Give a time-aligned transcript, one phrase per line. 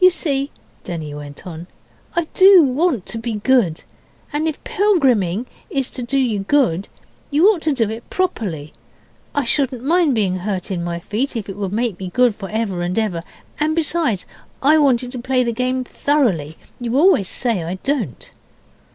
[0.00, 0.50] 'You see'
[0.84, 1.66] Denny went on
[2.14, 3.84] 'I do want to be good.
[4.32, 6.88] And if pilgriming is to do you good,
[7.30, 8.72] you ought to do it properly.
[9.34, 12.48] I shouldn't mind being hurt in my feet if it would make me good for
[12.48, 13.22] ever and ever.
[13.60, 14.24] And besides,
[14.62, 16.56] I wanted to play the game thoroughly.
[16.80, 18.30] You always say I don't.